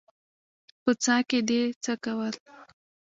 [0.83, 2.33] _په څاه کې دې څه کول؟